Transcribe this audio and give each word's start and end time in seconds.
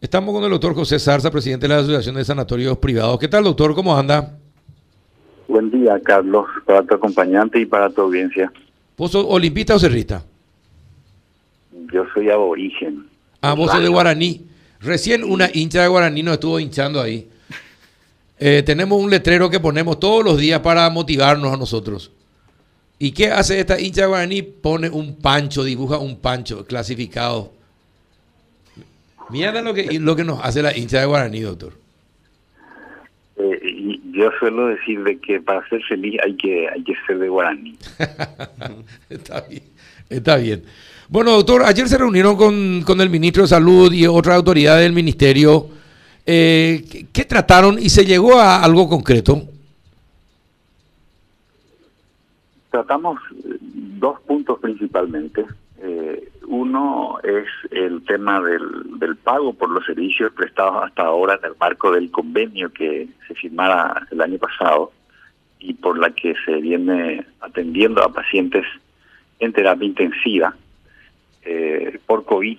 Estamos 0.00 0.34
con 0.34 0.42
el 0.42 0.48
doctor 0.48 0.74
José 0.74 0.98
Zarza, 0.98 1.30
presidente 1.30 1.68
de 1.68 1.74
la 1.74 1.80
Asociación 1.80 2.14
de 2.14 2.24
Sanatorios 2.24 2.78
Privados. 2.78 3.18
¿Qué 3.18 3.28
tal, 3.28 3.44
doctor? 3.44 3.74
¿Cómo 3.74 3.94
anda? 3.94 4.34
Buen 5.46 5.70
día, 5.70 6.00
Carlos, 6.02 6.46
para 6.64 6.82
tu 6.82 6.94
acompañante 6.94 7.60
y 7.60 7.66
para 7.66 7.90
tu 7.90 8.00
audiencia. 8.00 8.50
¿Vos 8.96 9.10
sos 9.10 9.26
olimpista 9.28 9.74
o 9.74 9.78
cerrista? 9.78 10.24
Yo 11.92 12.06
soy 12.14 12.30
aborigen. 12.30 13.06
Ah, 13.42 13.52
vos 13.52 13.70
sos 13.70 13.82
de 13.82 13.88
Guaraní. 13.88 14.46
Recién 14.80 15.22
una 15.22 15.50
hincha 15.52 15.82
de 15.82 15.88
Guaraní 15.88 16.22
nos 16.22 16.34
estuvo 16.34 16.58
hinchando 16.58 16.98
ahí. 16.98 17.28
Eh, 18.38 18.62
tenemos 18.64 18.98
un 18.98 19.10
letrero 19.10 19.50
que 19.50 19.60
ponemos 19.60 20.00
todos 20.00 20.24
los 20.24 20.38
días 20.38 20.60
para 20.60 20.88
motivarnos 20.88 21.52
a 21.52 21.58
nosotros. 21.58 22.10
¿Y 22.98 23.12
qué 23.12 23.30
hace 23.30 23.60
esta 23.60 23.78
hincha 23.78 24.02
de 24.02 24.06
Guaraní? 24.06 24.40
Pone 24.40 24.88
un 24.88 25.16
pancho, 25.16 25.62
dibuja 25.62 25.98
un 25.98 26.16
pancho 26.16 26.64
clasificado 26.64 27.59
Mira 29.30 29.62
lo 29.62 29.74
que, 29.74 29.98
lo 29.98 30.16
que 30.16 30.24
nos 30.24 30.40
hace 30.44 30.62
la 30.62 30.76
hincha 30.76 31.00
de 31.00 31.06
Guaraní, 31.06 31.40
doctor. 31.40 31.72
Eh, 33.36 33.60
y 33.62 34.00
yo 34.12 34.30
suelo 34.38 34.66
decir 34.66 35.02
de 35.02 35.18
que 35.18 35.40
para 35.40 35.66
ser 35.68 35.82
feliz 35.84 36.18
hay 36.22 36.36
que, 36.36 36.68
hay 36.68 36.82
que 36.82 36.94
ser 37.06 37.18
de 37.18 37.28
Guaraní. 37.28 37.76
está 39.08 39.40
bien, 39.42 39.62
está 40.08 40.36
bien. 40.36 40.62
Bueno, 41.08 41.32
doctor, 41.32 41.62
ayer 41.64 41.88
se 41.88 41.98
reunieron 41.98 42.36
con, 42.36 42.82
con 42.82 43.00
el 43.00 43.10
ministro 43.10 43.42
de 43.42 43.48
Salud 43.48 43.92
y 43.92 44.06
otras 44.06 44.36
autoridades 44.36 44.82
del 44.82 44.92
ministerio. 44.92 45.68
Eh, 46.26 46.84
¿qué, 46.90 47.06
¿Qué 47.12 47.24
trataron 47.24 47.78
y 47.78 47.88
se 47.88 48.04
llegó 48.04 48.38
a 48.38 48.62
algo 48.62 48.88
concreto? 48.88 49.42
Tratamos 52.70 53.18
dos 53.98 54.20
puntos 54.20 54.58
principalmente. 54.60 55.44
Uno 56.70 57.18
es 57.24 57.48
el 57.72 58.04
tema 58.04 58.40
del, 58.40 59.00
del, 59.00 59.16
pago 59.16 59.52
por 59.52 59.70
los 59.70 59.84
servicios 59.84 60.30
prestados 60.32 60.84
hasta 60.84 61.02
ahora 61.02 61.34
en 61.34 61.46
el 61.46 61.56
marco 61.58 61.90
del 61.90 62.12
convenio 62.12 62.72
que 62.72 63.08
se 63.26 63.34
firmara 63.34 64.06
el 64.12 64.20
año 64.20 64.38
pasado 64.38 64.92
y 65.58 65.74
por 65.74 65.98
la 65.98 66.10
que 66.10 66.36
se 66.44 66.60
viene 66.60 67.26
atendiendo 67.40 68.04
a 68.04 68.12
pacientes 68.12 68.64
en 69.40 69.52
terapia 69.52 69.84
intensiva 69.84 70.54
eh, 71.42 71.98
por 72.06 72.24
COVID. 72.24 72.58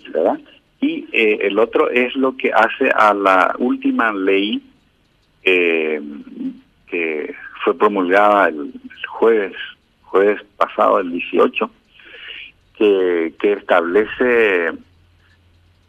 Y 0.81 1.07
eh, 1.13 1.39
el 1.43 1.57
otro 1.57 1.89
es 1.89 2.13
lo 2.17 2.35
que 2.35 2.51
hace 2.51 2.91
a 2.93 3.13
la 3.13 3.55
última 3.59 4.11
ley 4.11 4.61
eh, 5.43 6.01
que 6.87 7.33
fue 7.63 7.77
promulgada 7.77 8.49
el 8.49 8.73
jueves, 9.07 9.55
jueves 10.03 10.41
pasado, 10.57 10.99
el 10.99 11.13
18, 11.13 11.71
que, 12.81 13.53
establece 13.53 14.71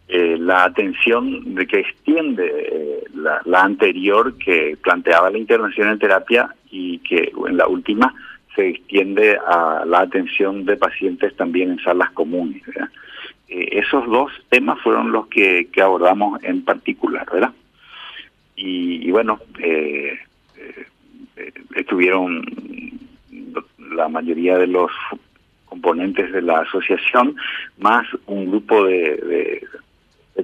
eh, 0.09 0.37
la 0.39 0.65
atención 0.65 1.55
de 1.55 1.67
que 1.67 1.81
extiende 1.81 2.47
eh, 2.47 3.05
la, 3.15 3.41
la, 3.45 3.62
anterior 3.62 4.37
que 4.37 4.77
planteaba 4.83 5.31
la 5.31 5.39
intervención 5.39 5.89
en 5.89 5.98
terapia 5.98 6.55
y 6.70 6.98
que 6.98 7.33
en 7.48 7.57
la 7.57 7.67
última 7.67 8.15
se 8.55 8.69
extiende 8.69 9.39
a 9.39 9.85
la 9.87 10.01
atención 10.01 10.67
de 10.67 10.77
pacientes 10.77 11.35
también 11.37 11.70
en 11.70 11.79
salas 11.79 12.11
comunes. 12.11 12.63
Eh, 13.48 13.69
esos 13.73 14.07
dos 14.07 14.31
temas 14.51 14.79
fueron 14.83 15.13
los 15.13 15.29
que, 15.29 15.69
que 15.73 15.81
abordamos 15.81 16.43
en 16.45 16.63
particular, 16.63 17.27
¿verdad? 17.33 17.53
Y, 18.55 19.09
y 19.09 19.11
bueno, 19.11 19.41
estuvieron 21.75 22.45
la 23.79 24.09
mayoría 24.09 24.59
de 24.59 24.67
los 24.67 24.91
componentes 25.83 26.33
de 26.33 26.43
la 26.43 26.61
asociación, 26.61 27.35
más 27.79 28.07
un 28.27 28.47
grupo 28.47 28.85
de, 28.85 29.67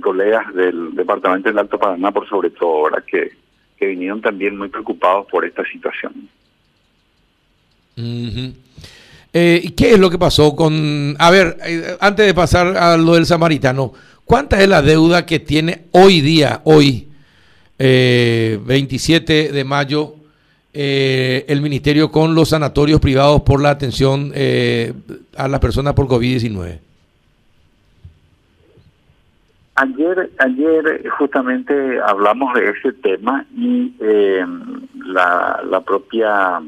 colegas 0.01 0.53
del 0.55 0.95
Departamento 0.95 1.49
del 1.49 1.59
Alto 1.59 1.79
Paraná, 1.79 2.11
por 2.13 2.29
sobre 2.29 2.51
todo, 2.51 2.69
ahora 2.69 3.03
que, 3.07 3.33
que 3.79 3.87
vinieron 3.87 4.21
también 4.21 4.57
muy 4.57 4.69
preocupados 4.69 5.27
por 5.31 5.45
esta 5.45 5.65
situación. 5.65 6.29
Uh 7.97 8.03
-huh. 8.03 8.55
eh, 9.33 9.61
¿Y 9.63 9.71
qué 9.71 9.93
es 9.93 9.99
lo 9.99 10.11
que 10.11 10.19
pasó 10.19 10.55
con... 10.55 11.17
A 11.19 11.31
ver, 11.31 11.57
eh, 11.65 11.97
antes 12.01 12.27
de 12.27 12.35
pasar 12.35 12.77
a 12.77 12.97
lo 12.97 13.15
del 13.15 13.27
samaritano, 13.27 13.93
¿cuánta 14.25 14.61
es 14.63 14.69
la 14.69 14.83
deuda 14.83 15.27
que 15.27 15.41
tiene 15.41 15.85
hoy 15.93 16.21
día, 16.21 16.61
hoy, 16.65 17.09
eh, 17.79 18.59
27 18.65 19.53
de 19.53 19.65
mayo, 19.65 20.15
eh, 20.81 21.45
el 21.49 21.61
ministerio 21.61 22.13
con 22.13 22.37
los 22.37 22.51
sanatorios 22.51 23.01
privados 23.01 23.43
por 23.43 23.61
la 23.61 23.71
atención 23.71 24.31
eh, 24.33 24.93
a 25.37 25.49
las 25.49 25.59
personas 25.59 25.95
por 25.95 26.07
COVID-19? 26.07 26.79
Ayer, 29.75 30.31
ayer 30.39 31.09
justamente 31.19 32.01
hablamos 32.01 32.55
de 32.55 32.71
ese 32.71 32.93
tema 32.93 33.45
y 33.57 33.93
eh, 33.99 34.47
la, 35.05 35.61
la 35.69 35.81
propia 35.81 36.61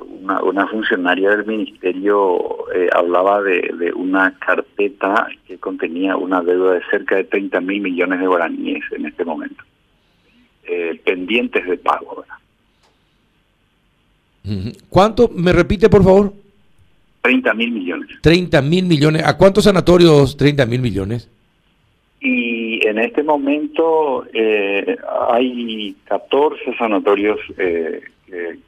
una, 0.00 0.40
una 0.42 0.66
funcionaria 0.68 1.30
del 1.30 1.44
ministerio 1.44 2.70
eh, 2.72 2.88
hablaba 2.92 3.42
de, 3.42 3.92
una 3.96 4.38
carpeta 4.38 5.26
que 5.46 5.58
contenía 5.58 6.16
una 6.16 6.42
deuda 6.42 6.74
de 6.74 6.82
cerca 6.90 7.16
de 7.16 7.24
30 7.24 7.60
mil 7.60 7.80
millones 7.80 8.20
de 8.20 8.26
guaraníes 8.28 8.84
en 8.92 9.06
este 9.06 9.24
momento, 9.24 9.64
eh, 10.64 11.00
pendientes 11.04 11.66
de 11.66 11.78
pago. 11.78 12.18
¿verdad? 12.20 12.41
¿Cuánto? 14.88 15.28
¿Me 15.28 15.52
repite, 15.52 15.88
por 15.88 16.02
favor? 16.02 16.32
30 17.22 17.54
mil 17.54 17.70
millones. 17.70 18.08
30 18.20 18.62
mil 18.62 18.86
millones. 18.86 19.22
¿A 19.24 19.36
cuántos 19.36 19.64
sanatorios 19.64 20.36
30 20.36 20.66
mil 20.66 20.80
millones? 20.80 21.28
Y 22.20 22.86
en 22.86 22.98
este 22.98 23.22
momento 23.22 24.24
eh, 24.32 24.96
hay 25.30 25.96
14 26.04 26.76
sanatorios 26.76 27.38
eh, 27.58 28.00
que, 28.26 28.58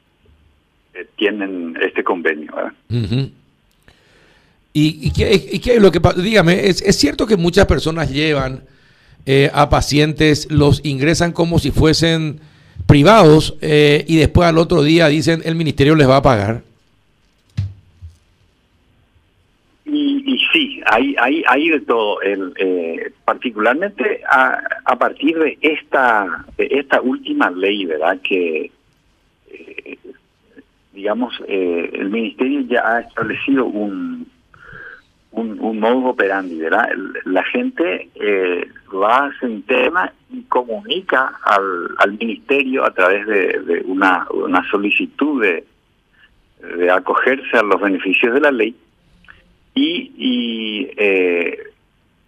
que, 0.93 1.05
tienen 1.17 1.77
este 1.81 2.03
convenio. 2.03 2.51
Uh 2.89 2.93
-huh. 2.93 3.31
¿Y, 4.73 5.07
y, 5.07 5.11
qué, 5.11 5.33
¿Y, 5.53 5.59
qué, 5.59 5.75
es 5.75 5.81
lo 5.81 5.89
que 5.89 6.01
Dígame, 6.21 6.67
¿es, 6.67 6.81
es 6.81 6.97
cierto 6.97 7.25
que 7.25 7.37
muchas 7.37 7.65
personas 7.65 8.11
llevan 8.11 8.63
eh, 9.25 9.49
a 9.53 9.69
pacientes, 9.69 10.51
los 10.51 10.81
ingresan 10.83 11.31
como 11.31 11.57
si 11.57 11.71
fuesen 11.71 12.41
privados 12.87 13.57
eh, 13.61 14.05
y 14.07 14.17
después 14.17 14.47
al 14.47 14.57
otro 14.57 14.83
día 14.83 15.07
dicen 15.07 15.41
el 15.45 15.55
ministerio 15.55 15.95
les 15.95 16.07
va 16.09 16.17
a 16.17 16.21
pagar. 16.21 16.61
Y, 19.85 20.23
y 20.25 20.39
sí, 20.51 20.81
hay, 20.85 21.15
hay, 21.19 21.43
hay 21.47 21.69
de 21.69 21.79
todo. 21.81 22.21
El, 22.21 22.53
eh, 22.57 23.11
particularmente 23.23 24.21
a, 24.29 24.59
a, 24.85 24.95
partir 24.97 25.37
de 25.37 25.57
esta, 25.61 26.45
de 26.57 26.67
esta 26.71 27.01
última 27.01 27.51
ley, 27.51 27.85
¿verdad? 27.85 28.19
Que, 28.21 28.71
eh, 29.51 29.97
digamos, 30.93 31.33
el 31.47 32.09
ministerio 32.09 32.61
ya 32.61 32.81
ha 32.87 32.99
establecido 33.01 33.65
un, 33.65 34.27
un, 35.31 35.59
un 35.59 35.79
modus 35.79 36.05
operandi, 36.05 36.55
¿verdad? 36.57 36.89
La 37.25 37.43
gente 37.43 38.09
eh, 38.91 38.95
va, 38.95 39.31
se 39.39 39.47
interna 39.47 40.11
y 40.31 40.43
comunica 40.43 41.33
al, 41.43 41.95
al 41.97 42.17
ministerio 42.17 42.85
a 42.85 42.91
través 42.91 43.25
de, 43.27 43.59
de 43.59 43.81
una, 43.85 44.27
una 44.31 44.67
solicitud 44.69 45.41
de, 45.41 45.65
de 46.77 46.91
acogerse 46.91 47.57
a 47.57 47.63
los 47.63 47.79
beneficios 47.81 48.33
de 48.33 48.41
la 48.41 48.51
ley 48.51 48.75
y, 49.73 50.11
y 50.17 50.89
eh, 50.97 51.57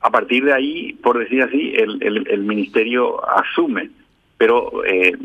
a 0.01 0.09
partir 0.09 0.45
de 0.45 0.53
ahí, 0.53 0.93
por 1.01 1.17
decir 1.17 1.41
así, 1.41 1.73
el, 1.75 2.01
el, 2.01 2.27
el 2.29 2.41
ministerio 2.41 3.19
asume, 3.29 3.89
pero 4.37 4.83
eh, 4.85 5.17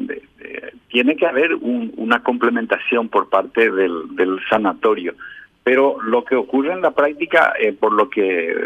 tiene 0.88 1.16
que 1.16 1.26
haber 1.26 1.54
un, 1.54 1.92
una 1.96 2.22
complementación 2.22 3.08
por 3.08 3.28
parte 3.28 3.70
del, 3.70 4.16
del 4.16 4.38
sanatorio 4.48 5.14
pero 5.64 5.96
lo 6.02 6.24
que 6.24 6.34
ocurre 6.34 6.72
en 6.72 6.82
la 6.82 6.90
práctica, 6.90 7.52
eh, 7.58 7.72
por 7.72 7.92
lo 7.92 8.10
que 8.10 8.22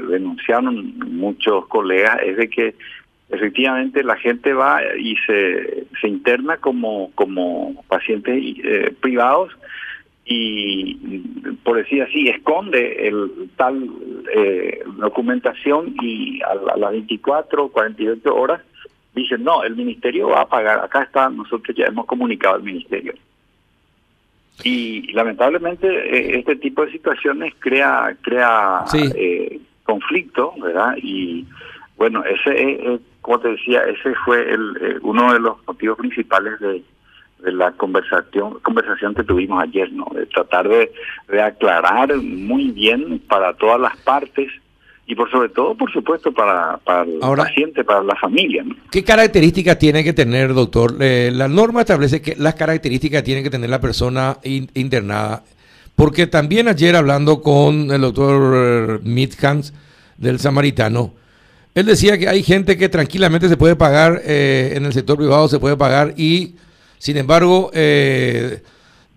denunciaron 0.09 0.99
muchos 0.99 1.67
colegas, 1.67 2.21
es 2.25 2.37
de 2.37 2.49
que 2.49 2.75
efectivamente 3.29 4.03
la 4.03 4.17
gente 4.17 4.53
va 4.55 4.81
y 4.97 5.17
se, 5.27 5.87
se 6.01 6.09
interna 6.09 6.57
como, 6.59 7.11
como 7.15 7.85
pacientes 7.89 8.35
eh, 8.37 8.95
privados 9.01 9.53
y, 10.25 11.23
por 11.63 11.77
decir 11.77 12.03
así, 12.03 12.29
esconde 12.29 13.09
el 13.09 13.51
tal 13.57 13.89
eh, 14.35 14.83
documentación 14.97 15.95
y 16.01 16.41
a, 16.43 16.73
a 16.73 16.77
las 16.77 16.93
24 16.93 17.65
o 17.65 17.69
48 17.71 18.35
horas 18.35 18.63
dicen, 19.15 19.45
no, 19.45 19.63
el 19.65 19.77
ministerio 19.77 20.29
va 20.29 20.43
a 20.43 20.49
pagar, 20.49 20.81
acá 20.81 21.03
está, 21.03 21.29
nosotros 21.29 21.77
ya 21.77 21.87
hemos 21.87 22.07
comunicado 22.07 22.57
al 22.57 22.63
ministerio. 22.63 23.15
Y 24.65 25.13
lamentablemente 25.13 25.87
eh, 25.87 26.39
este 26.39 26.57
tipo 26.57 26.85
de 26.85 26.93
situaciones 26.93 27.55
crea 27.59 28.17
crea 28.23 28.85
sí. 28.87 29.11
eh, 29.15 29.61
conflicto, 29.85 30.55
¿verdad? 30.61 30.95
Y 30.97 31.47
bueno, 31.97 32.25
ese 32.25 32.51
eh, 32.55 33.01
como 33.21 33.41
te 33.41 33.49
decía, 33.49 33.83
ese 33.85 34.15
fue 34.25 34.51
el 34.51 34.77
eh, 34.81 34.99
uno 35.03 35.33
de 35.33 35.41
los 35.41 35.57
motivos 35.67 35.99
principales 35.99 36.59
de, 36.61 36.83
de 37.41 37.53
la 37.53 37.73
conversación 37.73 38.59
conversación 38.61 39.15
que 39.15 39.25
tuvimos 39.25 39.63
ayer, 39.63 39.93
¿no? 39.93 40.07
De 40.15 40.27
tratar 40.27 40.69
de, 40.69 40.93
de 41.29 41.43
aclarar 41.43 42.15
muy 42.17 42.71
bien 42.71 43.21
para 43.29 43.55
todas 43.55 43.81
las 43.81 43.97
partes 43.99 44.51
y 45.07 45.15
por 45.15 45.31
sobre 45.31 45.49
todo, 45.51 45.77
por 45.77 45.93
supuesto, 45.93 46.33
para, 46.33 46.79
para 46.79 47.05
el 47.05 47.21
paciente, 47.21 47.85
para 47.85 48.03
la 48.03 48.17
familia. 48.17 48.65
¿Qué 48.91 49.05
características 49.05 49.79
tiene 49.79 50.03
que 50.03 50.13
tener, 50.13 50.53
doctor? 50.53 50.97
Eh, 51.01 51.31
la 51.33 51.47
norma 51.47 51.81
establece 51.81 52.21
que 52.21 52.35
las 52.37 52.55
características 52.55 53.23
tiene 53.23 53.43
que 53.43 53.51
tener 53.51 53.71
la 53.71 53.81
persona 53.81 54.39
internada, 54.43 55.45
porque 55.95 56.27
también 56.27 56.67
ayer 56.67 56.97
hablando 56.97 57.41
con 57.41 57.91
el 57.93 58.01
doctor 58.01 59.01
Mithans 59.05 59.73
del 60.19 60.41
Samaritano, 60.41 61.13
él 61.77 61.87
decía 61.87 62.19
que 62.19 62.29
hay 62.29 62.43
gente 62.43 62.77
que 62.77 62.89
tranquilamente 62.89 63.49
se 63.49 63.57
puede 63.57 63.77
pagar, 63.77 64.23
eh, 64.25 64.73
en 64.75 64.87
el 64.87 64.93
sector 64.93 65.19
privado 65.19 65.47
se 65.47 65.61
puede 65.61 65.77
pagar 65.77 66.15
y, 66.17 66.57
sin 66.99 67.17
embargo, 67.17 67.71
eh, 67.75 68.63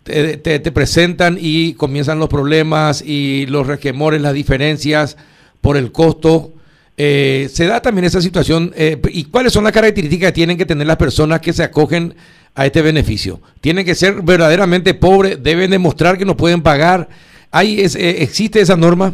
te, 0.03 0.71
presentan 0.71 1.37
y 1.39 1.73
comienzan 1.73 2.19
los 2.19 2.29
problemas 2.29 3.01
y 3.01 3.45
los 3.47 3.65
requemores, 3.65 4.21
las 4.21 4.33
diferencias 4.33 5.17
por 5.61 5.77
el 5.77 5.91
costo. 5.91 6.53
Eh, 6.97 7.47
se 7.49 7.65
da 7.65 7.81
también 7.81 8.05
esa 8.05 8.21
situación. 8.21 8.71
Eh, 8.75 8.99
¿Y 9.09 9.25
cuáles 9.25 9.53
son 9.53 9.63
las 9.63 9.73
características 9.73 10.29
que 10.29 10.35
tienen 10.35 10.57
que 10.57 10.65
tener 10.65 10.85
las 10.85 10.97
personas 10.97 11.39
que 11.39 11.53
se 11.53 11.63
acogen 11.63 12.13
a 12.55 12.65
este 12.65 12.81
beneficio? 12.81 13.39
¿Tienen 13.61 13.85
que 13.85 13.95
ser 13.95 14.21
verdaderamente 14.21 14.93
pobres? 14.93 15.41
¿Deben 15.41 15.71
demostrar 15.71 16.17
que 16.17 16.25
no 16.25 16.35
pueden 16.35 16.61
pagar? 16.61 17.07
¿Hay, 17.51 17.79
eh, 17.79 18.15
¿Existe 18.21 18.59
esa 18.59 18.75
norma? 18.75 19.13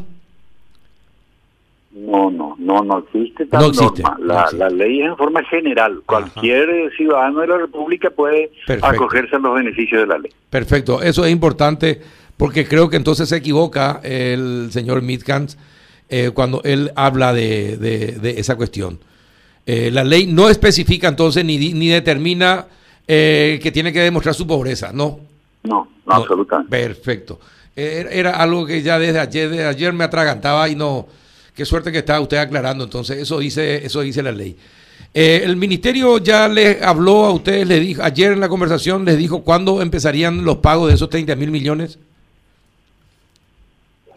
No, 1.93 2.29
no, 2.29 2.55
no, 2.59 2.81
no 2.81 2.97
existe 2.99 3.45
tal 3.45 3.71
norma. 3.71 4.17
La, 4.19 4.69
ley 4.69 5.01
es 5.01 5.07
en 5.07 5.17
forma 5.17 5.43
general. 5.43 6.01
Cualquier 6.05 6.91
ciudadano 6.97 7.41
de 7.41 7.47
la 7.47 7.57
República 7.57 8.09
puede 8.09 8.51
acogerse 8.81 9.35
a 9.35 9.39
los 9.39 9.55
beneficios 9.55 10.01
de 10.01 10.07
la 10.07 10.17
ley. 10.17 10.31
Perfecto, 10.49 11.01
eso 11.01 11.23
es 11.23 11.31
importante 11.31 12.01
porque 12.37 12.67
creo 12.67 12.89
que 12.89 12.97
entonces 12.97 13.29
se 13.29 13.37
equivoca 13.37 14.01
el 14.03 14.69
señor 14.71 15.01
Mitkans 15.01 15.57
eh, 16.07 16.31
cuando 16.33 16.61
él 16.63 16.91
habla 16.95 17.33
de, 17.33 17.77
de, 17.77 18.35
esa 18.37 18.55
cuestión. 18.55 18.99
Eh, 19.65 19.89
la 19.91 20.03
ley 20.03 20.27
no 20.27 20.49
especifica 20.49 21.07
entonces 21.07 21.43
ni, 21.43 21.57
ni 21.57 21.87
determina 21.87 22.67
eh, 23.07 23.59
que 23.61 23.71
tiene 23.71 23.91
que 23.91 24.01
demostrar 24.01 24.35
su 24.35 24.45
pobreza, 24.45 24.91
¿no? 24.93 25.19
No, 25.63 25.87
no, 26.05 26.13
absolutamente. 26.13 26.69
Perfecto. 26.69 27.39
Era, 27.75 28.37
algo 28.37 28.65
que 28.65 28.81
ya 28.83 28.99
desde 28.99 29.19
ayer, 29.19 29.49
desde 29.49 29.65
ayer 29.65 29.93
me 29.93 30.03
atragantaba 30.03 30.69
y 30.69 30.75
no. 30.75 31.07
Qué 31.55 31.65
suerte 31.65 31.91
que 31.91 31.97
está 31.99 32.21
usted 32.21 32.37
aclarando. 32.37 32.83
Entonces, 32.83 33.17
eso 33.17 33.39
dice, 33.39 33.83
eso 33.85 34.01
dice 34.01 34.21
la 34.21 34.31
ley. 34.31 34.55
el 35.13 35.57
ministerio 35.57 36.19
ya 36.19 36.47
les 36.47 36.81
habló 36.81 37.25
a 37.25 37.31
ustedes, 37.31 37.67
le 37.67 37.79
dijo, 37.79 38.03
ayer 38.03 38.31
en 38.31 38.39
la 38.39 38.47
conversación 38.47 39.03
les 39.03 39.17
dijo 39.17 39.43
cuándo 39.43 39.81
empezarían 39.81 40.45
los 40.45 40.57
pagos 40.57 40.89
de 40.89 40.95
esos 40.95 41.09
30 41.09 41.35
mil 41.35 41.49
millones 41.49 41.97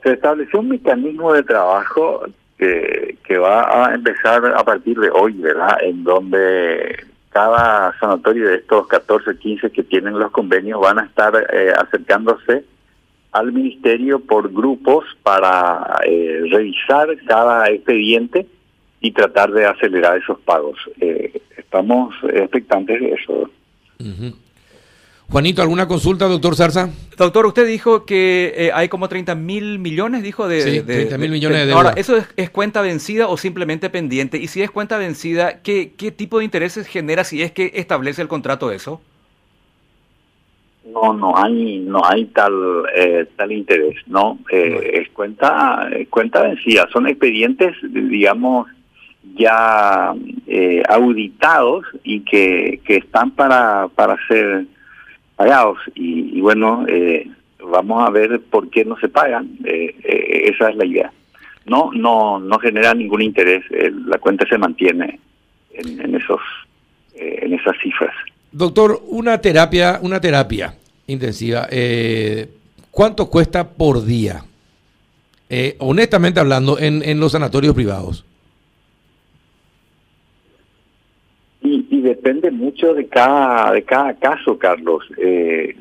se 0.08 0.14
estableció 0.14 0.60
un 0.60 0.70
mecanismo 0.70 1.34
de 1.34 1.42
trabajo 1.42 2.22
que, 2.56 3.18
que 3.26 3.36
va 3.36 3.88
a 3.88 3.94
empezar 3.94 4.42
a 4.56 4.64
partir 4.64 4.98
de 4.98 5.10
hoy, 5.10 5.34
¿verdad? 5.34 5.76
En 5.82 6.02
donde 6.02 7.04
cada 7.28 7.94
sanatorio 8.00 8.48
de 8.48 8.56
estos 8.56 8.86
14, 8.86 9.36
15 9.36 9.70
que 9.70 9.82
tienen 9.82 10.18
los 10.18 10.30
convenios 10.32 10.80
van 10.80 10.98
a 10.98 11.04
estar 11.04 11.34
eh, 11.52 11.72
acercándose 11.76 12.64
al 13.32 13.52
ministerio 13.52 14.18
por 14.20 14.50
grupos 14.50 15.04
para 15.22 16.00
eh, 16.06 16.40
revisar 16.50 17.08
cada 17.26 17.68
expediente 17.68 18.46
y 19.00 19.12
tratar 19.12 19.52
de 19.52 19.66
acelerar 19.66 20.16
esos 20.16 20.40
pagos. 20.40 20.78
Eh, 21.02 21.38
estamos 21.54 22.14
expectantes 22.32 22.98
de 22.98 23.12
eso. 23.12 23.50
Juanito, 25.30 25.60
¿alguna 25.60 25.86
consulta, 25.86 26.26
doctor 26.26 26.56
Zarza? 26.56 26.88
Doctor, 27.18 27.44
usted 27.44 27.66
dijo 27.66 28.06
que 28.06 28.54
eh, 28.56 28.70
hay 28.72 28.88
como 28.88 29.10
30 29.10 29.34
mil 29.34 29.78
millones, 29.78 30.22
dijo, 30.22 30.48
de... 30.48 30.62
Sí, 30.62 30.80
30 30.80 31.18
mil 31.18 31.30
millones 31.30 31.66
de. 31.66 31.72
Ahora, 31.74 31.92
¿eso 31.96 32.16
es, 32.36 32.48
cuenta 32.48 32.80
vencida 32.80 33.28
o 33.28 33.36
simplemente 33.36 33.90
pendiente? 33.90 34.38
Y 34.38 34.46
si 34.46 34.62
es 34.62 34.70
cuenta 34.70 34.96
vencida, 34.96 35.60
¿qué, 35.60 35.92
qué 35.98 36.12
tipo 36.12 36.38
de 36.38 36.46
intereses 36.46 36.86
genera 36.86 37.24
si 37.24 37.42
es 37.42 37.52
que 37.52 37.72
establece 37.74 38.22
el 38.22 38.28
contrato 38.28 38.72
eso? 38.72 39.02
No, 40.90 41.12
no 41.12 41.36
hay, 41.36 41.80
no 41.80 42.00
hay 42.06 42.24
tal 42.26 42.54
eh, 42.96 43.26
tal 43.36 43.52
interés, 43.52 43.96
no. 44.06 44.38
Eh, 44.50 45.02
es 45.02 45.10
cuenta, 45.10 45.90
cuenta 46.08 46.42
vencida. 46.42 46.88
Son 46.90 47.06
expedientes, 47.06 47.76
digamos, 47.82 48.66
ya 49.36 50.14
auditados 50.88 51.84
y 52.02 52.20
que, 52.20 52.80
que 52.82 52.96
están 52.96 53.32
para, 53.32 53.88
para 53.88 54.16
ser 54.26 54.66
pagados 55.38 55.78
y, 55.94 56.40
bueno, 56.40 56.84
eh, 56.88 57.30
vamos 57.64 58.04
a 58.04 58.10
ver 58.10 58.40
por 58.50 58.68
qué 58.70 58.84
no 58.84 58.98
se 58.98 59.08
pagan. 59.08 59.56
Eh, 59.64 59.94
eh, 60.02 60.50
esa 60.52 60.68
es 60.68 60.76
la 60.76 60.84
idea. 60.84 61.12
No, 61.64 61.92
no, 61.94 62.40
no 62.40 62.58
genera 62.58 62.92
ningún 62.92 63.22
interés. 63.22 63.62
la 64.06 64.18
cuenta 64.18 64.46
se 64.48 64.58
mantiene 64.58 65.20
en, 65.72 66.14
esos, 66.16 66.40
en 67.14 67.54
esas 67.54 67.76
cifras. 67.80 68.14
Doctor, 68.50 69.00
una 69.06 69.40
terapia, 69.40 70.00
una 70.02 70.20
terapia 70.20 70.74
intensiva, 71.06 71.68
¿cuánto 72.90 73.30
cuesta 73.30 73.68
por 73.68 74.04
día? 74.04 74.42
honestamente 75.78 76.40
hablando, 76.40 76.78
en, 76.78 77.02
en 77.04 77.20
los 77.20 77.32
sanatorios 77.32 77.74
privados. 77.74 78.24
Depende 82.28 82.50
mucho 82.50 82.94
de 82.94 83.06
cada 83.06 83.72
de 83.72 83.82
cada 83.82 84.14
caso, 84.14 84.58
Carlos. 84.58 85.04
Eh, 85.16 85.74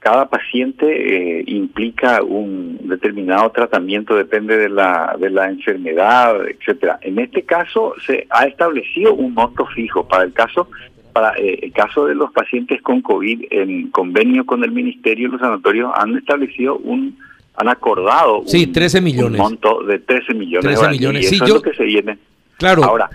cada 0.00 0.28
paciente 0.28 0.86
eh, 0.86 1.44
implica 1.46 2.22
un 2.22 2.78
determinado 2.82 3.50
tratamiento, 3.50 4.14
depende 4.14 4.56
de 4.56 4.68
la 4.68 5.16
de 5.18 5.30
la 5.30 5.48
enfermedad, 5.48 6.48
etcétera. 6.48 6.98
En 7.02 7.18
este 7.18 7.42
caso 7.42 7.94
se 8.04 8.26
ha 8.30 8.46
establecido 8.46 9.14
un 9.14 9.34
monto 9.34 9.66
fijo 9.66 10.06
para 10.06 10.24
el 10.24 10.32
caso 10.32 10.68
para 11.12 11.32
eh, 11.38 11.60
el 11.62 11.72
caso 11.72 12.06
de 12.06 12.14
los 12.14 12.32
pacientes 12.32 12.82
con 12.82 13.00
COVID 13.00 13.46
en 13.50 13.90
convenio 13.90 14.44
con 14.44 14.64
el 14.64 14.72
ministerio, 14.72 15.28
los 15.28 15.40
sanatorios 15.40 15.92
han 15.94 16.16
establecido 16.16 16.76
un 16.78 17.18
han 17.54 17.68
acordado 17.68 18.42
sí, 18.46 18.66
13 18.66 19.00
millones. 19.00 19.40
un 19.40 19.46
monto 19.46 19.82
de 19.82 19.98
13 20.00 20.34
millones. 20.34 20.76
13 20.76 20.90
millones. 20.90 21.28
sí, 21.28 21.40
yo, 21.46 21.62
que 21.62 21.72
se 21.72 21.84
viene. 21.84 22.18
Claro. 22.58 22.84
Ahora, 22.84 23.08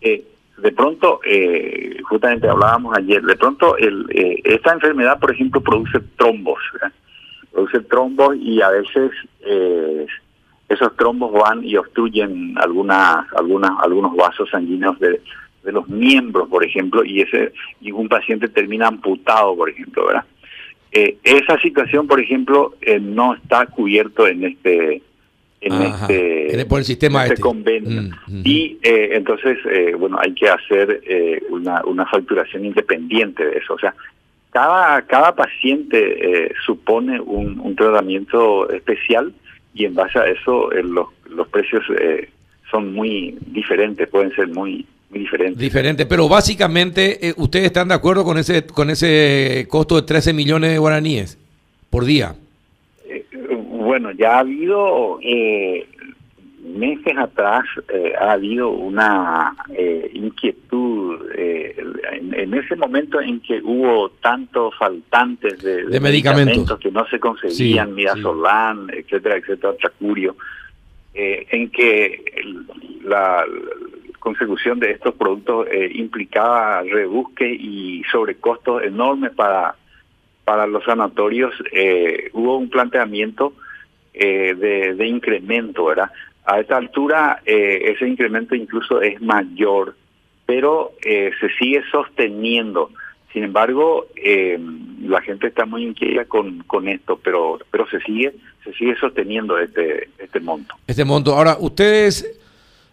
eh, 0.00 0.24
de 0.58 0.72
pronto, 0.72 1.20
eh, 1.24 1.98
justamente 2.08 2.48
hablábamos 2.48 2.96
ayer, 2.96 3.22
de 3.22 3.36
pronto 3.36 3.76
el, 3.76 4.06
eh, 4.10 4.40
esta 4.44 4.72
enfermedad, 4.72 5.18
por 5.18 5.30
ejemplo, 5.30 5.60
produce 5.60 6.00
trombos, 6.16 6.58
produce 7.52 7.80
trombos 7.80 8.36
y 8.36 8.62
a 8.62 8.70
veces 8.70 9.12
eh, 9.44 10.06
esos 10.68 10.96
trombos 10.96 11.32
van 11.32 11.62
y 11.62 11.76
obstruyen 11.76 12.54
algunas, 12.56 13.30
algunas, 13.34 13.72
algunos 13.80 14.16
vasos 14.16 14.48
sanguíneos 14.50 14.98
de, 14.98 15.20
de 15.62 15.72
los 15.72 15.86
miembros, 15.88 16.48
por 16.48 16.64
ejemplo, 16.64 17.04
y 17.04 17.20
ese 17.20 17.52
y 17.82 17.92
un 17.92 18.08
paciente 18.08 18.48
termina 18.48 18.88
amputado, 18.88 19.54
por 19.54 19.68
ejemplo, 19.68 20.06
¿verdad? 20.06 20.24
esa 20.90 21.60
situación, 21.60 22.06
por 22.06 22.18
ejemplo, 22.18 22.72
no 23.02 23.34
está 23.34 23.66
cubierto 23.66 24.26
en 24.26 24.44
este 24.44 25.02
en 25.66 25.82
este, 25.82 26.66
por 26.66 26.78
el 26.78 26.84
sistema 26.84 27.22
este, 27.22 27.34
este. 27.34 27.42
convenio. 27.42 28.02
Mm, 28.02 28.06
mm. 28.26 28.42
Y 28.44 28.78
eh, 28.82 29.10
entonces, 29.12 29.58
eh, 29.70 29.94
bueno, 29.98 30.18
hay 30.20 30.34
que 30.34 30.48
hacer 30.48 31.00
eh, 31.06 31.42
una, 31.50 31.82
una 31.84 32.06
facturación 32.06 32.64
independiente 32.64 33.44
de 33.44 33.58
eso. 33.58 33.74
O 33.74 33.78
sea, 33.78 33.94
cada, 34.50 35.02
cada 35.02 35.34
paciente 35.34 36.50
supone 36.64 37.20
un, 37.20 37.60
un, 37.60 37.76
tratamiento 37.76 38.70
especial 38.70 39.32
y 39.74 39.84
en 39.84 39.94
base 39.94 40.18
a 40.18 40.26
eso 40.26 40.70
los, 40.70 41.08
los 41.28 41.48
precios 41.48 41.84
son 42.70 42.94
muy 42.94 43.36
diferentes, 43.48 44.08
pueden 44.08 44.34
ser 44.34 44.48
muy 44.48 44.86
muy 45.10 45.20
diferentes. 45.20 45.58
Diferente, 45.58 46.06
pero 46.06 46.26
básicamente 46.26 47.34
ustedes 47.36 47.66
están 47.66 47.88
de 47.88 47.94
acuerdo 47.94 48.24
con 48.24 48.38
ese 48.38 48.64
con 48.64 48.88
ese 48.88 49.66
costo 49.68 49.96
de 49.96 50.02
13 50.02 50.32
millones 50.32 50.70
de 50.70 50.78
guaraníes 50.78 51.38
por 51.90 52.06
día. 52.06 52.34
Bueno, 53.98 54.10
ya 54.10 54.36
ha 54.36 54.38
habido 54.40 55.18
eh, 55.22 55.88
meses 56.62 57.16
atrás 57.16 57.64
eh, 57.88 58.12
ha 58.20 58.32
habido 58.32 58.68
una 58.68 59.56
eh, 59.74 60.10
inquietud 60.12 61.18
en, 61.34 62.52
ese 62.52 62.76
momento 62.76 63.18
en 63.22 63.40
que 63.40 63.58
hubo 63.64 64.10
tantos 64.20 64.74
faltantes 64.76 65.62
de, 65.62 65.98
medicamentos. 65.98 66.78
que 66.78 66.90
no 66.90 67.06
se 67.06 67.18
conseguían, 67.18 67.88
sí, 67.88 67.94
midazolam, 67.94 68.90
etcétera, 68.90 69.36
etcétera, 69.38 69.72
tracurio, 69.80 70.36
en 71.14 71.70
que 71.70 72.22
la 73.02 73.46
consecución 74.18 74.78
de 74.78 74.90
estos 74.90 75.14
productos 75.14 75.68
implicaba 75.94 76.82
rebusque 76.82 77.48
y 77.50 78.02
sobrecostos 78.12 78.82
enormes 78.82 79.30
para 79.30 79.74
para 80.44 80.66
los 80.66 80.84
sanatorios 80.84 81.54
hubo 82.34 82.58
un 82.58 82.68
planteamiento 82.68 83.54
eh, 84.16 84.94
de, 84.96 85.06
incremento, 85.06 85.84
¿verdad? 85.86 86.10
A 86.44 86.60
esta 86.60 86.76
altura 86.76 87.42
eh, 87.44 87.92
ese 87.94 88.08
incremento 88.08 88.54
incluso 88.54 89.00
es 89.00 89.20
mayor, 89.20 89.94
pero 90.44 90.92
eh, 91.04 91.30
se 91.40 91.48
sigue 91.58 91.82
sosteniendo. 91.90 92.90
Sin 93.32 93.44
embargo, 93.44 94.06
la 95.02 95.20
gente 95.20 95.48
está 95.48 95.66
muy 95.66 95.82
inquieta 95.82 96.24
con, 96.24 96.60
con 96.60 96.88
esto, 96.88 97.20
pero 97.22 97.58
pero 97.70 97.86
se 97.88 98.00
sigue 98.00 98.32
se 98.66 98.72
sigue 98.74 98.96
sosteniendo 98.96 99.58
este, 99.58 100.08
este 100.18 100.40
monto. 100.40 100.74
Este 100.86 101.04
monto. 101.04 101.34
Ahora, 101.34 101.56
¿ustedes 101.58 102.26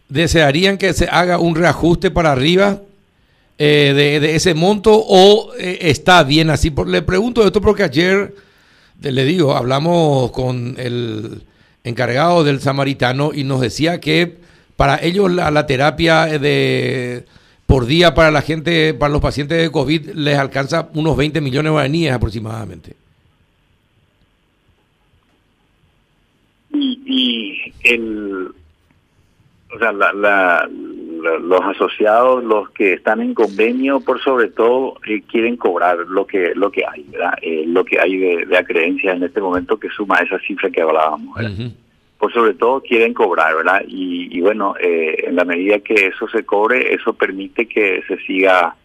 desearían 0.07 0.77
que 0.77 0.93
se 0.93 1.05
haga 1.05 1.39
un 1.39 1.55
reajuste 1.55 2.11
para 2.11 2.31
arriba 2.31 2.81
eh, 3.57 4.19
de, 4.21 4.35
ese 4.35 4.53
monto 4.53 4.91
o 4.93 5.53
eh, 5.57 5.79
está 5.81 6.23
bien 6.23 6.49
así? 6.49 6.69
Por, 6.69 6.87
le 6.87 7.01
pregunto 7.01 7.45
esto 7.45 7.59
porque 7.59 7.83
ayer, 7.83 8.33
le 9.11 9.25
digo, 9.25 9.55
hablamos 9.55 10.31
con 10.31 10.75
el 10.77 11.43
encargado 11.83 12.43
del 12.43 12.61
samaritano 12.61 13.31
y 13.33 13.43
nos 13.43 13.61
decía 13.61 13.99
que 13.99 14.37
para 14.75 15.01
ellos 15.01 15.31
la, 15.31 15.51
la 15.51 15.65
terapia 15.65 16.25
de 16.25 17.25
por 17.65 17.85
día 17.85 18.13
para 18.13 18.31
la 18.31 18.41
gente, 18.41 18.93
para 18.93 19.11
los 19.11 19.21
pacientes 19.21 19.61
de 19.61 19.71
COVID, 19.71 20.11
les 20.11 20.37
alcanza 20.37 20.89
unos 20.93 21.17
20 21.17 21.41
millones 21.41 21.65
de 21.65 21.71
guaraníes 21.71 22.13
aproximadamente. 22.13 22.95
Y, 26.71 27.73
el, 27.83 28.53
o 29.73 29.79
sea, 29.79 29.91
los 31.23 31.61
asociados, 31.61 32.43
los 32.43 32.69
que 32.71 32.93
están 32.93 33.21
en 33.21 33.33
convenio, 33.33 33.99
por 34.01 34.21
sobre 34.21 34.49
todo, 34.49 34.95
eh, 35.07 35.21
quieren 35.21 35.57
cobrar 35.57 35.97
lo 36.07 36.27
que 36.27 36.53
lo 36.55 36.71
que 36.71 36.83
hay, 36.85 37.03
¿verdad? 37.09 37.33
Eh, 37.41 37.63
lo 37.67 37.83
que 37.85 37.99
hay 37.99 38.17
de, 38.17 38.45
de 38.45 38.57
acreencia 38.57 39.13
en 39.13 39.23
este 39.23 39.41
momento 39.41 39.79
que 39.79 39.89
suma 39.89 40.17
esa 40.17 40.39
cifra 40.39 40.69
que 40.69 40.81
hablábamos. 40.81 41.37
Por 42.17 42.31
sobre 42.31 42.53
todo 42.53 42.81
quieren 42.81 43.13
cobrar, 43.13 43.55
¿verdad? 43.55 43.83
Y, 43.85 44.39
bueno, 44.39 44.75
eh, 44.79 45.25
en 45.27 45.35
la 45.35 45.43
medida 45.43 45.79
que 45.79 46.07
eso 46.07 46.27
se 46.29 46.45
cobre, 46.45 46.93
eso 46.93 47.13
permite 47.13 47.67
que 47.67 48.01
se 48.07 48.17
siga, 48.19 48.75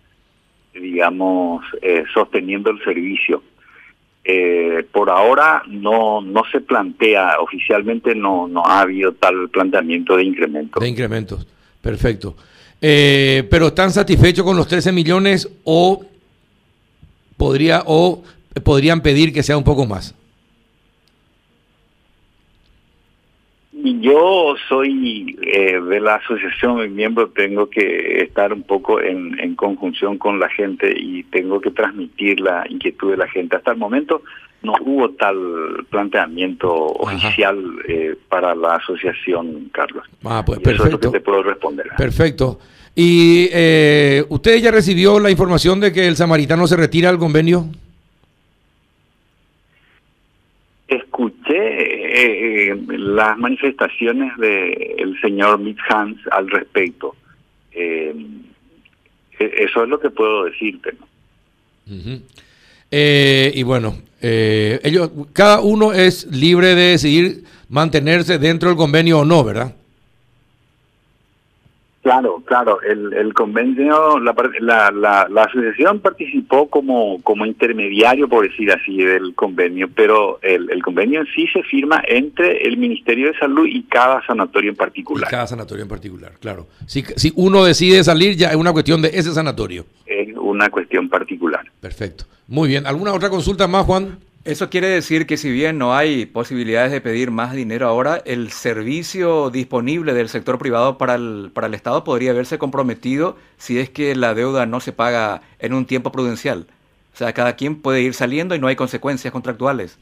digamos, 0.74 1.64
sosteniendo 2.12 2.70
el 2.70 2.82
servicio. 2.82 3.42
Eh, 4.30 4.84
por 4.92 5.08
ahora 5.08 5.62
no 5.68 6.20
no 6.20 6.42
se 6.52 6.60
plantea 6.60 7.40
oficialmente 7.40 8.14
no 8.14 8.46
no 8.46 8.62
ha 8.62 8.80
habido 8.80 9.12
tal 9.12 9.48
planteamiento 9.48 10.18
de 10.18 10.24
incremento 10.24 10.80
de 10.80 10.86
incrementos 10.86 11.46
perfecto 11.80 12.36
eh, 12.80 13.46
pero 13.50 13.68
están 13.68 13.90
satisfechos 13.90 14.44
con 14.44 14.56
los 14.56 14.68
13 14.68 14.92
millones 14.92 15.48
o 15.64 16.04
podría 17.36 17.82
o 17.86 18.22
podrían 18.64 19.00
pedir 19.00 19.32
que 19.32 19.42
sea 19.42 19.56
un 19.56 19.64
poco 19.64 19.86
más 19.86 20.14
Yo 24.00 24.56
soy 24.68 25.38
eh, 25.42 25.80
de 25.80 26.00
la 26.00 26.16
asociación, 26.16 26.80
mi 26.80 26.88
miembro, 26.88 27.28
tengo 27.30 27.70
que 27.70 28.22
estar 28.22 28.52
un 28.52 28.64
poco 28.64 29.00
en, 29.00 29.38
en, 29.38 29.54
conjunción 29.54 30.18
con 30.18 30.40
la 30.40 30.48
gente 30.48 30.92
y 30.96 31.22
tengo 31.24 31.60
que 31.60 31.70
transmitir 31.70 32.40
la 32.40 32.66
inquietud 32.68 33.12
de 33.12 33.16
la 33.16 33.28
gente. 33.28 33.56
Hasta 33.56 33.72
el 33.72 33.78
momento 33.78 34.22
no 34.62 34.74
hubo 34.80 35.10
tal 35.10 35.86
planteamiento 35.90 36.72
oficial 36.72 37.58
eh, 37.88 38.16
para 38.28 38.54
la 38.54 38.76
asociación, 38.76 39.70
Carlos. 39.72 40.04
Ah, 40.24 40.42
pues 40.44 40.58
perfecto. 40.60 40.84
Eso 40.84 40.86
es 40.86 40.92
lo 40.92 41.12
que 41.12 41.18
te 41.18 41.24
puedo 41.24 41.42
responder. 41.42 41.86
Perfecto. 41.96 42.58
¿Y 42.94 43.48
eh, 43.52 44.24
usted 44.28 44.56
ya 44.56 44.72
recibió 44.72 45.20
la 45.20 45.30
información 45.30 45.78
de 45.78 45.92
que 45.92 46.08
el 46.08 46.16
samaritano 46.16 46.66
se 46.66 46.76
retira 46.76 47.10
del 47.10 47.18
convenio? 47.18 47.66
Escuché 50.88 51.52
eh, 51.54 52.72
eh, 52.72 52.76
las 52.88 53.38
manifestaciones 53.38 54.36
del 54.38 55.20
señor 55.20 55.60
Mick 55.60 55.78
Hans 55.88 56.18
al 56.32 56.50
respecto. 56.50 57.14
Eh, 57.72 58.14
e-, 59.38 59.52
eso 59.58 59.84
es 59.84 59.88
lo 59.88 60.00
que 60.00 60.10
puedo 60.10 60.44
decirte. 60.44 60.94
Y 62.90 63.62
bueno, 63.62 63.96
ellos, 64.20 65.10
cada 65.32 65.60
uno 65.60 65.92
es 65.92 66.26
libre 66.26 66.74
de 66.74 66.90
decidir 66.90 67.44
mantenerse 67.68 68.38
dentro 68.38 68.68
del 68.68 68.78
convenio 68.78 69.20
o 69.20 69.24
no, 69.24 69.44
¿verdad? 69.44 69.74
Claro, 72.08 72.42
claro. 72.46 72.80
El, 72.80 73.12
el 73.12 73.34
convenio, 73.34 74.18
la, 74.18 74.34
la, 74.92 75.26
la, 75.28 75.42
asociación 75.42 76.00
participó 76.00 76.70
como, 76.70 77.20
como 77.22 77.44
intermediario, 77.44 78.28
por 78.28 78.48
decir 78.48 78.72
así, 78.72 78.96
del 78.96 79.34
convenio, 79.34 79.90
pero 79.94 80.38
el, 80.40 80.70
el 80.70 80.82
convenio 80.82 81.20
en 81.20 81.26
sí 81.26 81.46
se 81.52 81.62
firma 81.64 82.00
entre 82.08 82.66
el 82.66 82.78
Ministerio 82.78 83.30
de 83.30 83.38
Salud 83.38 83.66
y 83.66 83.82
cada 83.82 84.24
sanatorio 84.24 84.70
en 84.70 84.76
particular. 84.76 85.28
cada 85.28 85.46
sanatorio 85.46 85.82
en 85.82 85.88
particular, 85.90 86.32
claro. 86.40 86.68
Si, 86.86 87.04
si 87.16 87.30
uno 87.36 87.64
decide 87.64 88.02
salir, 88.02 88.36
ya 88.36 88.50
es 88.50 88.56
una 88.56 88.72
cuestión 88.72 89.02
de 89.02 89.08
ese 89.08 89.34
sanatorio. 89.34 89.84
Una 90.58 90.70
cuestión 90.70 91.08
particular. 91.08 91.64
Perfecto. 91.80 92.24
Muy 92.48 92.68
bien. 92.68 92.84
¿Alguna 92.84 93.14
otra 93.14 93.30
consulta 93.30 93.68
más, 93.68 93.86
Juan? 93.86 94.18
Eso 94.44 94.68
quiere 94.70 94.88
decir 94.88 95.24
que 95.24 95.36
si 95.36 95.52
bien 95.52 95.78
no 95.78 95.94
hay 95.94 96.26
posibilidades 96.26 96.90
de 96.90 97.00
pedir 97.00 97.30
más 97.30 97.52
dinero 97.52 97.86
ahora, 97.86 98.20
el 98.24 98.50
servicio 98.50 99.50
disponible 99.50 100.14
del 100.14 100.28
sector 100.28 100.58
privado 100.58 100.98
para 100.98 101.14
el, 101.14 101.52
para 101.54 101.68
el 101.68 101.74
Estado 101.74 102.02
podría 102.02 102.32
verse 102.32 102.58
comprometido 102.58 103.36
si 103.56 103.78
es 103.78 103.88
que 103.88 104.16
la 104.16 104.34
deuda 104.34 104.66
no 104.66 104.80
se 104.80 104.92
paga 104.92 105.42
en 105.60 105.74
un 105.74 105.86
tiempo 105.86 106.10
prudencial. 106.10 106.66
O 107.14 107.16
sea, 107.16 107.32
cada 107.32 107.54
quien 107.54 107.80
puede 107.80 108.02
ir 108.02 108.14
saliendo 108.14 108.56
y 108.56 108.58
no 108.58 108.66
hay 108.66 108.74
consecuencias 108.74 109.32
contractuales. 109.32 109.96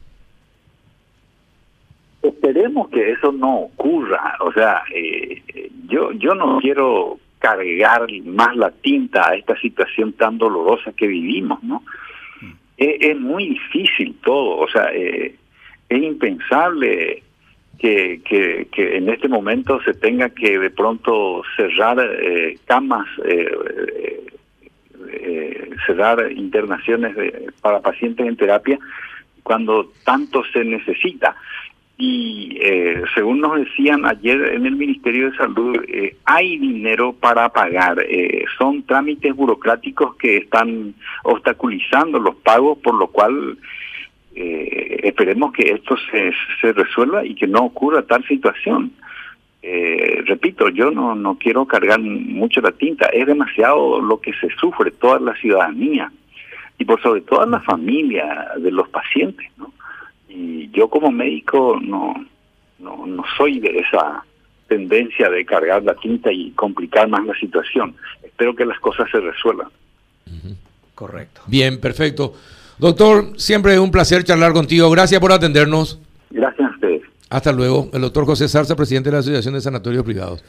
Esperemos 2.22 2.88
que 2.88 3.12
eso 3.12 3.30
no 3.30 3.58
ocurra. 3.58 4.38
O 4.40 4.54
sea, 4.54 4.84
eh, 4.94 5.42
yo, 5.86 6.12
yo 6.12 6.34
no 6.34 6.60
quiero 6.62 7.18
cargar 7.46 8.06
más 8.24 8.56
la 8.56 8.72
tinta 8.72 9.30
a 9.30 9.36
esta 9.36 9.56
situación 9.60 10.12
tan 10.14 10.36
dolorosa 10.36 10.92
que 10.92 11.06
vivimos, 11.06 11.62
¿no? 11.62 11.82
es, 12.76 13.16
muy 13.18 13.50
difícil 13.50 14.16
todo, 14.22 14.58
o 14.58 14.68
sea, 14.68 14.90
eh, 14.92 15.34
es 15.88 16.02
impensable 16.02 17.22
que, 17.78 18.20
que, 18.24 18.66
que, 18.72 18.96
en 18.96 19.08
este 19.08 19.28
momento 19.28 19.80
se 19.82 19.94
tenga 19.94 20.28
que 20.30 20.58
de 20.58 20.70
pronto 20.70 21.42
cerrar 21.56 21.98
eh, 22.00 22.58
camas, 22.66 23.06
eh, 23.24 24.26
cerrar 25.86 26.32
internaciones 26.32 27.16
para 27.60 27.80
pacientes 27.80 28.26
en 28.26 28.36
terapia 28.36 28.78
cuando 29.44 29.92
tanto 30.04 30.42
se 30.52 30.64
necesita. 30.64 31.36
Y 31.98 32.58
según 33.14 33.40
nos 33.40 33.56
decían 33.56 34.04
ayer 34.04 34.52
en 34.52 34.66
el 34.66 34.76
Ministerio 34.76 35.30
de 35.30 35.36
Salud, 35.38 35.78
hay 36.26 36.58
dinero 36.58 37.14
para 37.14 37.48
pagar. 37.48 38.04
son 38.58 38.82
trámites 38.82 39.34
burocráticos 39.34 40.14
que 40.16 40.36
están 40.36 40.94
obstaculizando 41.24 42.18
los 42.18 42.36
pagos, 42.36 42.76
por 42.78 42.96
lo 42.96 43.06
cual 43.06 43.56
eh, 44.38 45.00
esperemos 45.04 45.50
que 45.50 45.62
esto 45.62 45.96
se, 46.10 46.30
se 46.60 46.74
resuelva 46.74 47.24
y 47.24 47.34
que 47.34 47.46
no 47.46 47.60
ocurra 47.60 48.02
tal 48.02 48.22
situación. 48.26 48.92
Eh, 49.62 50.22
repito, 50.26 50.68
yo 50.68 50.90
no, 50.90 51.14
no 51.14 51.38
quiero 51.38 51.64
cargar 51.64 51.98
mucho 52.00 52.60
la 52.60 52.72
tinta, 52.72 53.06
es 53.06 53.26
demasiado 53.26 53.98
lo 53.98 54.20
que 54.20 54.34
se 54.34 54.50
sufre 54.60 54.90
toda 54.90 55.18
la 55.20 55.34
ciudadanía 55.36 56.12
y 56.78 56.84
por 56.84 57.00
sobre 57.00 57.22
todo 57.22 57.46
la 57.46 57.60
familia 57.60 58.50
de 58.58 58.70
los 58.70 58.86
pacientes. 58.90 59.50
Y 60.36 60.70
yo 60.70 60.88
como 60.88 61.10
médico 61.10 61.78
no, 61.80 62.14
no, 62.78 63.06
no 63.06 63.24
soy 63.38 63.58
de 63.58 63.78
esa 63.78 64.22
tendencia 64.68 65.30
de 65.30 65.46
cargar 65.46 65.82
la 65.82 65.94
tinta 65.94 66.30
y 66.30 66.50
complicar 66.50 67.08
más 67.08 67.24
la 67.24 67.34
situación. 67.34 67.94
Espero 68.22 68.54
que 68.54 68.66
las 68.66 68.78
cosas 68.80 69.08
se 69.10 69.18
resuelvan. 69.18 69.68
Correcto. 70.94 71.40
Bien, 71.46 71.80
perfecto. 71.80 72.34
Doctor, 72.78 73.38
siempre 73.38 73.74
es 73.74 73.78
un 73.78 73.90
placer 73.90 74.24
charlar 74.24 74.52
contigo. 74.52 74.90
Gracias 74.90 75.20
por 75.20 75.32
atendernos. 75.32 75.98
Gracias 76.30 76.68
a 76.68 76.74
ustedes. 76.74 77.02
Hasta 77.30 77.52
luego. 77.52 77.88
El 77.94 78.02
doctor 78.02 78.26
José 78.26 78.48
Sarza, 78.48 78.76
presidente 78.76 79.08
de 79.08 79.14
la 79.14 79.20
Asociación 79.20 79.54
de 79.54 79.60
Sanatorios 79.60 80.04
Privados. 80.04 80.44